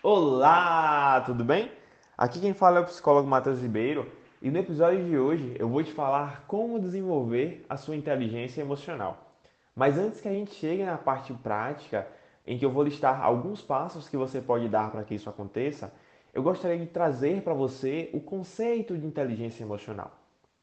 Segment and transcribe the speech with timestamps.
[0.00, 1.72] Olá, tudo bem?
[2.16, 4.08] Aqui quem fala é o psicólogo Matheus Ribeiro
[4.40, 9.34] e no episódio de hoje eu vou te falar como desenvolver a sua inteligência emocional.
[9.74, 12.06] Mas antes que a gente chegue na parte prática,
[12.46, 15.92] em que eu vou listar alguns passos que você pode dar para que isso aconteça,
[16.32, 20.12] eu gostaria de trazer para você o conceito de inteligência emocional.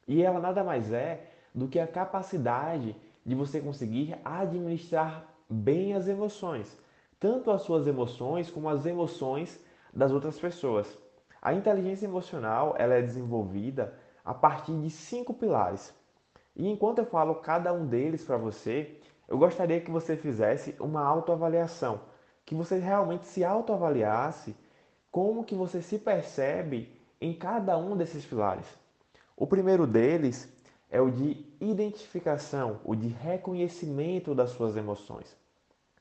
[0.07, 2.95] E ela nada mais é do que a capacidade
[3.25, 6.85] de você conseguir administrar bem as emoções
[7.19, 9.59] tanto as suas emoções como as emoções
[9.93, 10.97] das outras pessoas.
[11.41, 15.93] A inteligência emocional ela é desenvolvida a partir de cinco pilares.
[16.55, 21.03] E enquanto eu falo cada um deles para você, eu gostaria que você fizesse uma
[21.03, 22.01] autoavaliação,
[22.45, 24.55] que você realmente se autoavaliasse
[25.11, 28.67] como que você se percebe em cada um desses pilares.
[29.35, 30.51] O primeiro deles
[30.89, 35.35] é o de identificação, o de reconhecimento das suas emoções.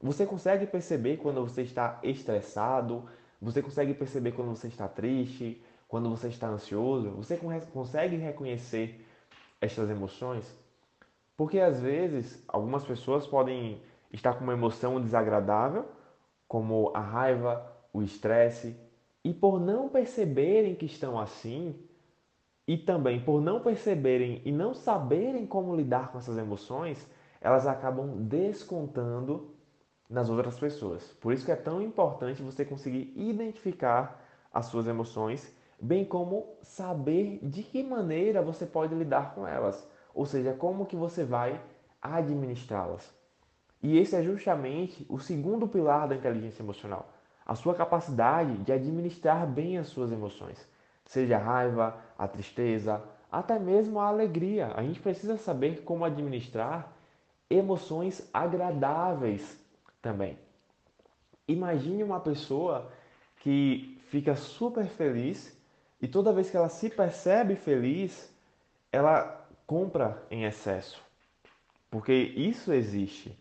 [0.01, 3.05] Você consegue perceber quando você está estressado?
[3.41, 5.63] Você consegue perceber quando você está triste?
[5.89, 7.11] Quando você está ansioso?
[7.13, 7.39] Você
[7.73, 9.07] consegue reconhecer
[9.61, 10.45] estas emoções?
[11.37, 15.87] Porque às vezes algumas pessoas podem estar com uma emoção desagradável,
[16.47, 18.77] como a raiva, o estresse,
[19.25, 21.75] e por não perceberem que estão assim,
[22.67, 27.07] e também por não perceberem e não saberem como lidar com essas emoções,
[27.41, 29.54] elas acabam descontando
[30.09, 31.03] nas outras pessoas.
[31.21, 37.41] Por isso que é tão importante você conseguir identificar as suas emoções, bem como saber
[37.43, 41.61] de que maneira você pode lidar com elas, ou seja, como que você vai
[42.01, 43.13] administrá-las.
[43.83, 47.09] E esse é justamente o segundo pilar da inteligência emocional,
[47.45, 50.67] a sua capacidade de administrar bem as suas emoções,
[51.05, 54.73] seja a raiva, a tristeza, até mesmo a alegria.
[54.75, 56.93] A gente precisa saber como administrar
[57.51, 59.64] emoções agradáveis
[60.05, 60.39] também.
[61.49, 62.93] Imagine uma pessoa
[63.39, 65.59] que fica super feliz
[66.01, 68.31] e toda vez que ela se percebe feliz,
[68.93, 71.03] ela compra em excesso.
[71.91, 73.37] Porque isso existe.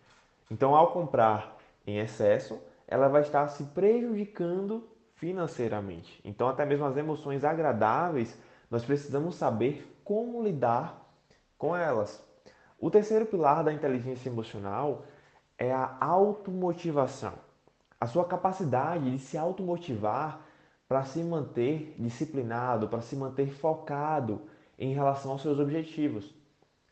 [0.49, 6.21] Então, ao comprar em excesso, ela vai estar se prejudicando financeiramente.
[6.23, 8.39] Então, até mesmo as emoções agradáveis,
[8.71, 11.05] nós precisamos saber como lidar
[11.57, 12.23] com elas.
[12.79, 15.05] O terceiro pilar da inteligência emocional
[15.57, 17.33] é a automotivação.
[17.99, 20.41] A sua capacidade de se automotivar
[20.87, 24.41] para se manter disciplinado, para se manter focado
[24.77, 26.33] em relação aos seus objetivos.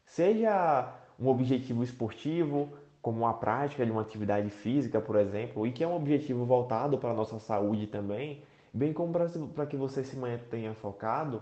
[0.05, 2.69] Seja um objetivo esportivo,
[3.01, 6.97] como a prática de uma atividade física, por exemplo, e que é um objetivo voltado
[6.97, 8.43] para a nossa saúde também,
[8.73, 9.13] bem como
[9.53, 11.41] para que você se mantenha focado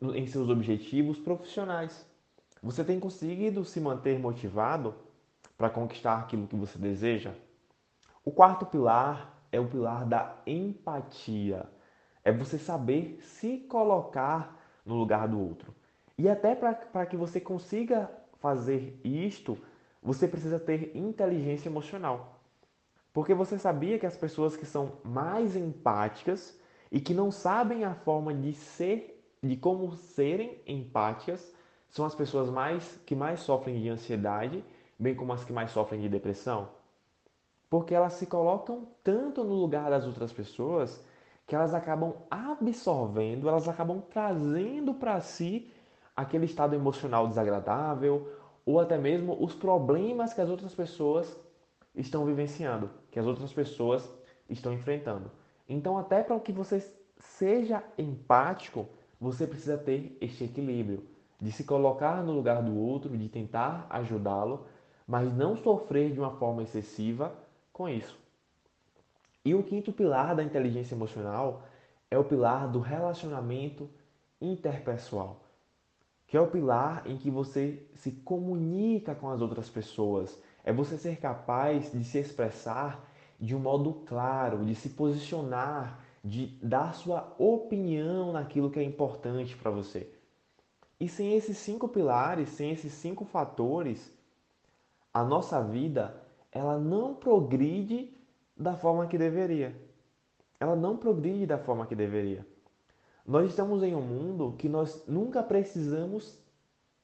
[0.00, 2.06] em seus objetivos profissionais.
[2.62, 4.94] Você tem conseguido se manter motivado
[5.56, 7.32] para conquistar aquilo que você deseja?
[8.24, 11.68] O quarto pilar é o pilar da empatia.
[12.24, 15.74] É você saber se colocar no lugar do outro.
[16.18, 19.56] E até para que você consiga fazer isto,
[20.02, 22.40] você precisa ter inteligência emocional.
[23.12, 26.58] Porque você sabia que as pessoas que são mais empáticas
[26.92, 31.54] e que não sabem a forma de ser, de como serem empáticas,
[31.88, 34.64] são as pessoas mais que mais sofrem de ansiedade
[34.98, 36.68] bem como as que mais sofrem de depressão?
[37.68, 41.04] Porque elas se colocam tanto no lugar das outras pessoas
[41.46, 45.72] que elas acabam absorvendo, elas acabam trazendo para si
[46.16, 48.28] aquele estado emocional desagradável
[48.64, 51.38] ou até mesmo os problemas que as outras pessoas
[51.94, 54.08] estão vivenciando, que as outras pessoas
[54.50, 55.30] estão enfrentando.
[55.68, 56.80] Então, até para que você
[57.18, 58.86] seja empático,
[59.20, 61.06] você precisa ter este equilíbrio
[61.40, 64.66] de se colocar no lugar do outro, de tentar ajudá-lo,
[65.06, 67.32] mas não sofrer de uma forma excessiva
[67.72, 68.18] com isso.
[69.44, 71.62] E o quinto pilar da inteligência emocional
[72.10, 73.88] é o pilar do relacionamento
[74.40, 75.40] interpessoal,
[76.26, 80.98] que é o pilar em que você se comunica com as outras pessoas, é você
[80.98, 83.08] ser capaz de se expressar
[83.38, 89.56] de um modo claro, de se posicionar, de dar sua opinião naquilo que é importante
[89.56, 90.10] para você.
[90.98, 94.12] E sem esses cinco pilares, sem esses cinco fatores,
[95.16, 96.14] a nossa vida
[96.52, 98.14] ela não progride
[98.54, 99.74] da forma que deveria.
[100.60, 102.46] Ela não progride da forma que deveria.
[103.26, 106.38] Nós estamos em um mundo que nós nunca precisamos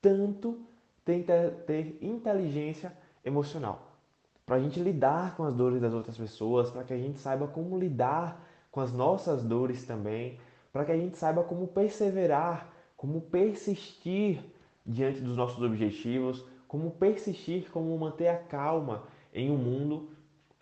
[0.03, 0.61] tanto
[1.07, 1.25] ter,
[1.65, 2.95] ter inteligência
[3.25, 3.97] emocional
[4.45, 7.49] para a gente lidar com as dores das outras pessoas, para que a gente saiba
[7.49, 10.39] como lidar com as nossas dores também,
[10.71, 14.45] para que a gente saiba como perseverar, como persistir
[14.85, 19.03] diante dos nossos objetivos, como persistir, como manter a calma
[19.35, 20.09] em um mundo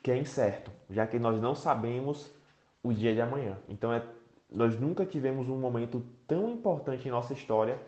[0.03, 2.35] que é incerto, já que nós não sabemos
[2.83, 3.57] o dia de amanhã.
[3.69, 4.05] Então é,
[4.51, 7.79] nós nunca tivemos um momento tão importante em nossa história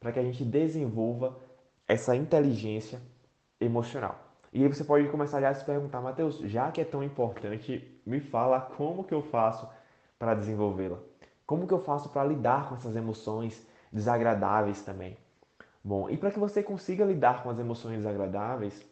[0.00, 1.38] para que a gente desenvolva
[1.86, 3.00] essa inteligência
[3.60, 4.18] emocional.
[4.52, 7.88] E aí você pode começar já a se perguntar, Mateus, já que é tão importante,
[8.04, 9.68] me fala como que eu faço
[10.18, 10.98] para desenvolvê-la?
[11.46, 15.16] Como que eu faço para lidar com essas emoções desagradáveis também?
[15.82, 18.84] Bom, e para que você consiga lidar com as emoções desagradáveis,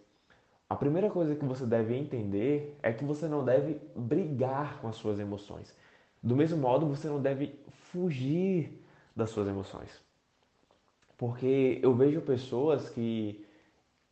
[0.69, 4.97] a primeira coisa que você deve entender é que você não deve brigar com as
[4.97, 5.75] suas emoções.
[6.23, 8.83] Do mesmo modo, você não deve fugir
[9.15, 10.03] das suas emoções.
[11.17, 13.45] Porque eu vejo pessoas que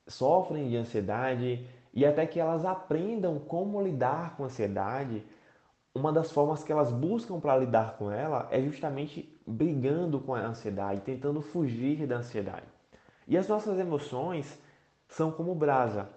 [0.06, 5.25] sofrem de ansiedade e até que elas aprendam como lidar com a ansiedade,
[5.94, 10.40] uma das formas que elas buscam para lidar com ela é justamente brigando com a
[10.40, 12.66] ansiedade, tentando fugir da ansiedade.
[13.28, 14.58] E as nossas emoções
[15.08, 16.08] são como brasa.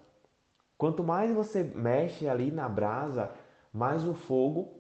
[0.78, 3.32] Quanto mais você mexe ali na brasa,
[3.74, 4.80] mais o fogo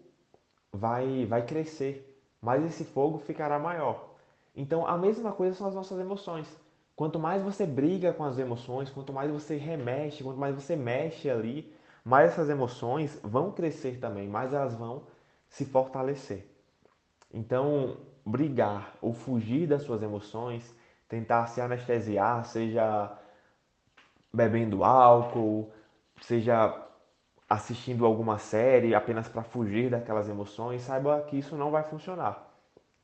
[0.71, 4.15] vai, vai crescer, mais esse fogo ficará maior.
[4.55, 6.47] Então, a mesma coisa são as nossas emoções.
[6.95, 11.29] Quanto mais você briga com as emoções, quanto mais você remexe, quanto mais você mexe
[11.29, 11.73] ali,
[12.03, 15.03] mais essas emoções vão crescer também, mais elas vão
[15.47, 16.45] se fortalecer.
[17.33, 20.75] Então, brigar ou fugir das suas emoções,
[21.07, 23.17] tentar se anestesiar, seja
[24.33, 25.71] bebendo álcool,
[26.21, 26.85] seja
[27.49, 32.47] assistindo alguma série apenas para fugir daquelas emoções, saiba que isso não vai funcionar,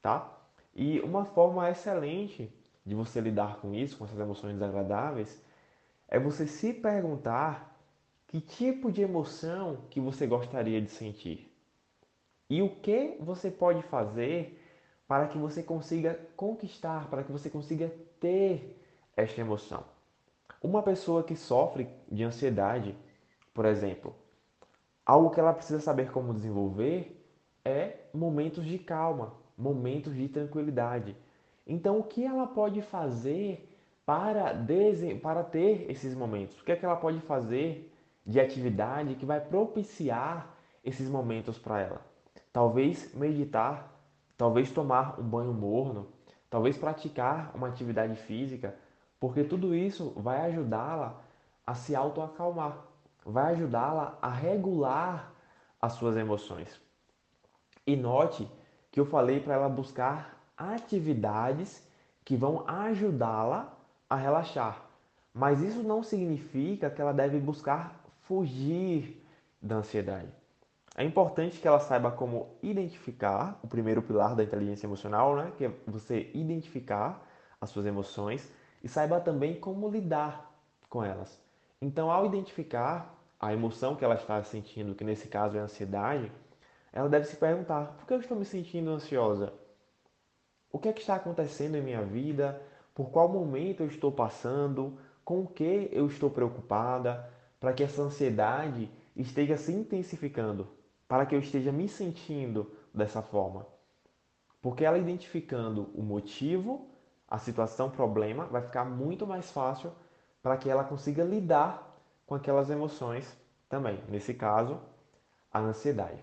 [0.01, 0.31] tá?
[0.75, 2.53] E uma forma excelente
[2.85, 5.43] de você lidar com isso, com essas emoções desagradáveis,
[6.07, 7.75] é você se perguntar
[8.27, 11.51] que tipo de emoção que você gostaria de sentir
[12.49, 14.61] e o que você pode fazer
[15.07, 18.81] para que você consiga conquistar, para que você consiga ter
[19.15, 19.83] esta emoção.
[20.61, 22.97] Uma pessoa que sofre de ansiedade,
[23.53, 24.15] por exemplo,
[25.05, 27.23] algo que ela precisa saber como desenvolver
[27.63, 31.15] é momentos de calma, momentos de tranquilidade.
[31.65, 33.75] Então, o que ela pode fazer
[34.05, 34.53] para,
[35.21, 36.59] para ter esses momentos?
[36.61, 37.91] O que, é que ela pode fazer
[38.25, 42.01] de atividade que vai propiciar esses momentos para ela?
[42.53, 43.94] Talvez meditar,
[44.37, 46.07] talvez tomar um banho morno,
[46.49, 48.75] talvez praticar uma atividade física,
[49.19, 51.21] porque tudo isso vai ajudá-la
[51.65, 52.85] a se autoacalmar
[53.25, 55.33] vai ajudá-la a regular
[55.81, 56.79] as suas emoções.
[57.85, 58.49] E note
[58.91, 61.85] que eu falei para ela buscar atividades
[62.23, 63.75] que vão ajudá-la
[64.09, 64.85] a relaxar.
[65.33, 69.21] Mas isso não significa que ela deve buscar fugir
[69.61, 70.29] da ansiedade.
[70.97, 75.51] É importante que ela saiba como identificar o primeiro pilar da inteligência emocional, né?
[75.57, 77.27] que é você identificar
[77.59, 78.49] as suas emoções
[78.81, 80.49] e saiba também como lidar
[80.89, 81.37] com elas.
[81.81, 86.31] Então, ao identificar a emoção que ela está sentindo, que nesse caso é ansiedade,
[86.93, 89.51] ela deve se perguntar: por que eu estou me sentindo ansiosa?
[90.71, 92.61] O que é que está acontecendo em minha vida?
[92.93, 94.97] Por qual momento eu estou passando?
[95.25, 97.29] Com o que eu estou preocupada?
[97.59, 100.67] Para que essa ansiedade esteja se intensificando,
[101.15, 103.65] para que eu esteja me sentindo dessa forma.
[104.61, 106.89] Porque ela identificando o motivo,
[107.25, 109.93] a situação, problema, vai ficar muito mais fácil
[110.43, 111.97] para que ela consiga lidar
[112.27, 113.33] com aquelas emoções
[113.69, 113.97] também.
[114.09, 114.77] Nesse caso,
[115.49, 116.21] a ansiedade.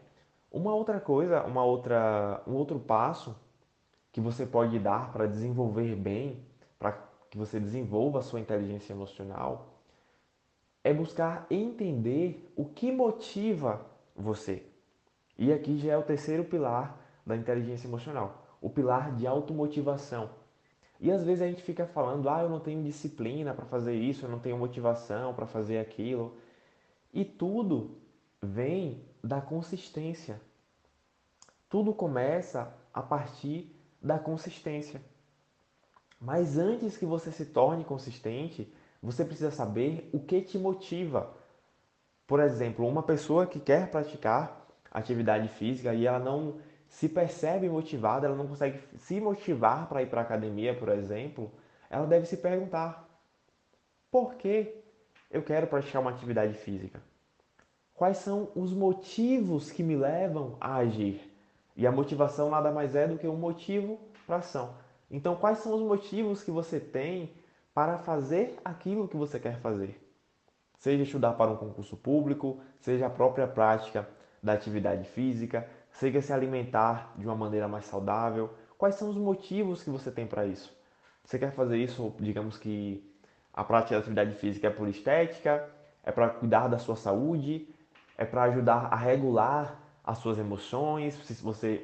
[0.50, 3.34] Uma outra coisa, uma outra, um outro passo
[4.12, 6.44] que você pode dar para desenvolver bem,
[6.78, 6.92] para
[7.30, 9.78] que você desenvolva a sua inteligência emocional,
[10.84, 14.70] é buscar entender o que motiva você.
[15.38, 20.30] E aqui já é o terceiro pilar da inteligência emocional, o pilar de automotivação.
[21.00, 24.24] E às vezes a gente fica falando, ah, eu não tenho disciplina para fazer isso,
[24.24, 26.36] eu não tenho motivação para fazer aquilo.
[27.12, 27.98] E tudo
[28.40, 30.40] vem da consistência.
[31.68, 35.02] Tudo começa a partir da consistência.
[36.20, 38.72] Mas antes que você se torne consistente,
[39.02, 41.34] você precisa saber o que te motiva.
[42.28, 44.61] Por exemplo, uma pessoa que quer praticar
[44.92, 46.58] atividade física e ela não
[46.88, 51.50] se percebe motivada, ela não consegue se motivar para ir para a academia, por exemplo,
[51.88, 53.08] ela deve se perguntar:
[54.10, 54.74] por que
[55.30, 57.02] eu quero praticar uma atividade física?
[57.94, 61.30] Quais são os motivos que me levam a agir?
[61.74, 64.74] E a motivação nada mais é do que um motivo para ação.
[65.10, 67.32] Então, quais são os motivos que você tem
[67.72, 69.98] para fazer aquilo que você quer fazer?
[70.78, 74.06] Seja estudar para um concurso público, seja a própria prática
[74.42, 78.50] da atividade física, seja se alimentar de uma maneira mais saudável.
[78.76, 80.76] Quais são os motivos que você tem para isso?
[81.24, 83.08] Você quer fazer isso, digamos que
[83.52, 85.68] a prática da atividade física é por estética,
[86.02, 87.68] é para cuidar da sua saúde,
[88.18, 91.16] é para ajudar a regular as suas emoções,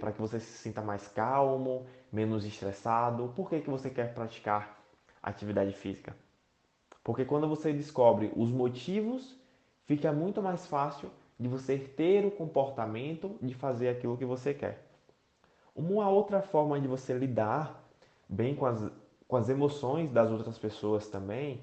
[0.00, 3.32] para que você se sinta mais calmo, menos estressado.
[3.36, 4.76] Por que, que você quer praticar
[5.22, 6.16] atividade física?
[7.04, 9.38] Porque quando você descobre os motivos,
[9.84, 14.84] fica muito mais fácil de você ter o comportamento de fazer aquilo que você quer.
[15.74, 17.84] Uma outra forma de você lidar
[18.28, 18.90] bem com as,
[19.26, 21.62] com as emoções das outras pessoas também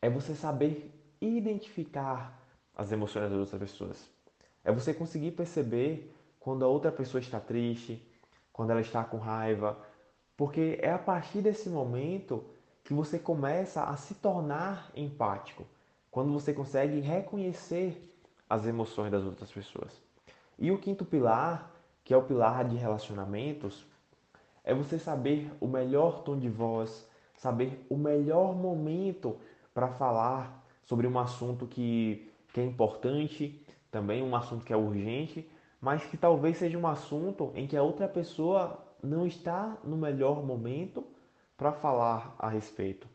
[0.00, 2.38] é você saber identificar
[2.76, 4.08] as emoções das outras pessoas.
[4.62, 8.06] É você conseguir perceber quando a outra pessoa está triste,
[8.52, 9.78] quando ela está com raiva,
[10.36, 12.44] porque é a partir desse momento
[12.84, 15.64] que você começa a se tornar empático,
[16.14, 18.08] quando você consegue reconhecer
[18.48, 20.00] as emoções das outras pessoas.
[20.56, 21.72] E o quinto pilar,
[22.04, 23.84] que é o pilar de relacionamentos,
[24.62, 29.36] é você saber o melhor tom de voz, saber o melhor momento
[29.74, 35.50] para falar sobre um assunto que, que é importante também um assunto que é urgente,
[35.80, 40.44] mas que talvez seja um assunto em que a outra pessoa não está no melhor
[40.46, 41.04] momento
[41.56, 43.13] para falar a respeito.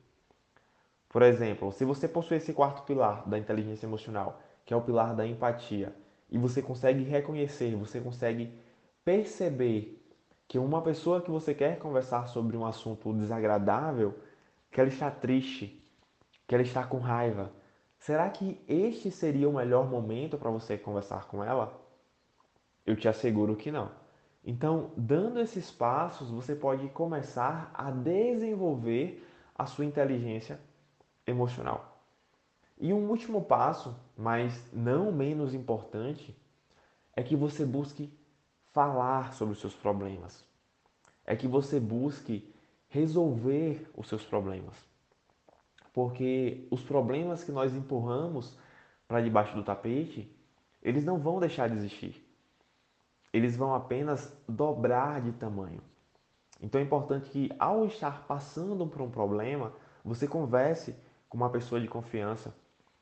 [1.09, 5.15] Por exemplo, se você possui esse quarto pilar da inteligência emocional, que é o pilar
[5.15, 5.93] da empatia,
[6.29, 8.53] e você consegue reconhecer, você consegue
[9.03, 10.05] perceber
[10.47, 14.15] que uma pessoa que você quer conversar sobre um assunto desagradável,
[14.71, 15.83] que ela está triste,
[16.47, 17.51] que ela está com raiva,
[17.99, 21.79] Será que este seria o melhor momento para você conversar com ela?
[22.85, 23.91] Eu te asseguro que não.
[24.43, 30.59] Então, dando esses passos, você pode começar a desenvolver a sua inteligência
[31.29, 32.03] emocional.
[32.79, 36.35] E um último passo, mas não menos importante,
[37.15, 38.11] é que você busque
[38.71, 40.45] falar sobre os seus problemas.
[41.25, 42.53] É que você busque
[42.87, 44.89] resolver os seus problemas
[45.93, 48.57] porque os problemas que nós empurramos
[49.07, 50.33] para debaixo do tapete,
[50.81, 52.25] eles não vão deixar de existir.
[53.33, 55.81] Eles vão apenas dobrar de tamanho.
[56.61, 60.95] Então é importante que ao estar passando por um problema, você converse
[61.29, 62.53] com uma pessoa de confiança.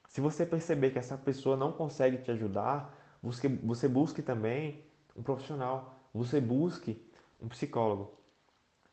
[0.08, 5.24] Se você perceber que essa pessoa não consegue te ajudar, você, você busque também um
[5.24, 7.02] profissional, você busque
[7.42, 8.14] um psicólogo.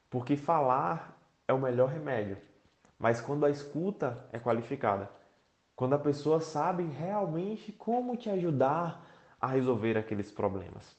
[0.09, 2.39] Porque falar é o melhor remédio
[3.05, 5.11] mas quando a escuta é qualificada,
[5.77, 9.05] quando a pessoa sabe realmente como te ajudar
[9.41, 10.97] a resolver aqueles problemas.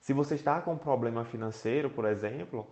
[0.00, 2.66] Se você está com um problema financeiro, por exemplo,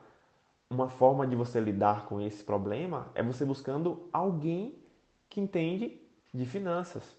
[0.70, 4.78] uma forma de você lidar com esse problema é você buscando alguém
[5.28, 6.00] que entende
[6.32, 7.16] de finanças.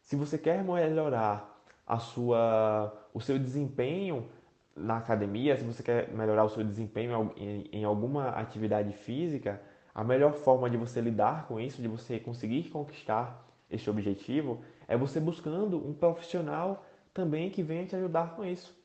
[0.00, 4.28] Se você quer melhorar a sua, o seu desempenho
[4.76, 9.60] na academia, se você quer melhorar o seu desempenho em, em alguma atividade física,
[9.92, 14.96] a melhor forma de você lidar com isso, de você conseguir conquistar este objetivo, é
[14.96, 18.76] você buscando um profissional também que venha te ajudar com isso.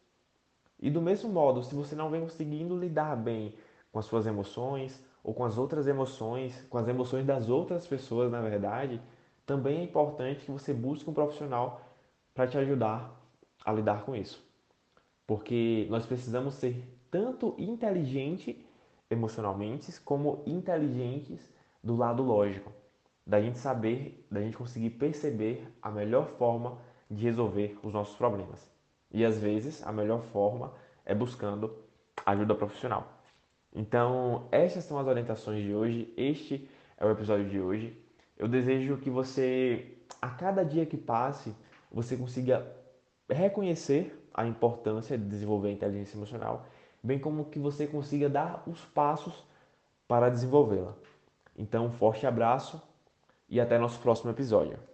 [0.81, 3.53] E do mesmo modo, se você não vem conseguindo lidar bem
[3.91, 8.31] com as suas emoções ou com as outras emoções, com as emoções das outras pessoas,
[8.31, 8.99] na verdade,
[9.45, 11.81] também é importante que você busque um profissional
[12.33, 13.15] para te ajudar
[13.63, 14.43] a lidar com isso.
[15.27, 18.65] Porque nós precisamos ser tanto inteligente
[19.09, 21.47] emocionalmente como inteligentes
[21.83, 22.71] do lado lógico,
[23.27, 28.70] da gente saber, da gente conseguir perceber a melhor forma de resolver os nossos problemas.
[29.11, 30.73] E às vezes a melhor forma
[31.05, 31.75] é buscando
[32.25, 33.21] ajuda profissional.
[33.73, 37.97] Então, estas são as orientações de hoje, este é o episódio de hoje.
[38.37, 41.55] Eu desejo que você, a cada dia que passe,
[41.91, 42.65] você consiga
[43.29, 46.65] reconhecer a importância de desenvolver a inteligência emocional
[47.03, 49.43] bem como que você consiga dar os passos
[50.07, 50.93] para desenvolvê-la.
[51.57, 52.81] Então, um forte abraço
[53.49, 54.90] e até nosso próximo episódio.